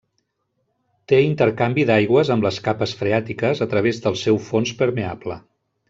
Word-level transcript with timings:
Té 1.11 1.19
intercanvi 1.25 1.85
d'aigües 1.91 2.31
amb 2.37 2.47
les 2.49 2.57
capes 2.69 2.97
freàtiques 3.03 3.63
a 3.67 3.69
través 3.75 4.03
del 4.07 4.19
seu 4.27 4.41
fons 4.51 4.77
permeable. 4.85 5.39